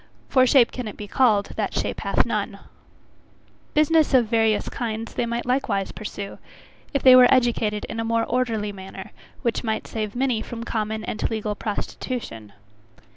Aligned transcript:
For 0.29 0.47
shape 0.47 0.71
can 0.71 0.87
it 0.87 0.97
be 0.97 1.07
called, 1.07 1.49
"that 1.57 1.75
shape 1.75 1.99
hath 1.99 2.25
none?" 2.25 2.57
Business 3.75 4.15
of 4.15 4.25
various 4.25 4.67
kinds, 4.67 5.13
they 5.13 5.27
might 5.27 5.45
likewise 5.45 5.91
pursue, 5.91 6.39
if 6.91 7.03
they 7.03 7.15
were 7.15 7.31
educated 7.31 7.85
in 7.85 7.99
a 7.99 8.03
more 8.03 8.23
orderly 8.25 8.71
manner, 8.71 9.11
which 9.43 9.63
might 9.63 9.85
save 9.85 10.15
many 10.15 10.41
from 10.41 10.63
common 10.63 11.03
and 11.03 11.29
legal 11.29 11.53
prostitution. 11.53 12.53